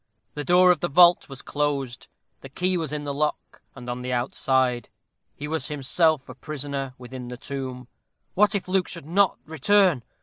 [0.33, 2.07] The door of the vault was closed
[2.39, 4.89] the key was in the lock, and on the outside.
[5.35, 7.87] He was himself a prisoner within the tomb.
[8.33, 10.01] What if Luke should not return?